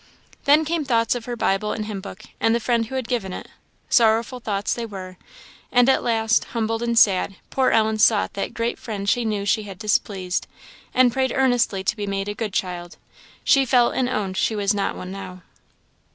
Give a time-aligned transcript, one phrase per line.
[0.45, 3.31] Then came thoughts of her Bible and hymn book, and the friend who had given
[3.33, 3.47] it;
[3.87, 5.17] sorrowful thoughts they were;
[5.71, 9.61] and at last, humbled and sad, poor Ellen sought that great friend she knew she
[9.61, 10.47] had displeased,
[10.91, 12.97] and prayed earnestly to be made a good child;
[13.43, 15.43] she felt and owned she was not one now.